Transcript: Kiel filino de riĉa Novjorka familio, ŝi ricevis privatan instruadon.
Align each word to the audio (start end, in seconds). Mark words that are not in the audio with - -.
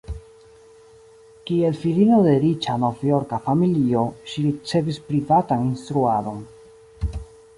Kiel 1.49 1.75
filino 1.81 2.17
de 2.27 2.31
riĉa 2.45 2.77
Novjorka 2.85 3.39
familio, 3.49 4.05
ŝi 4.31 4.47
ricevis 4.47 4.99
privatan 5.11 5.67
instruadon. 5.69 6.41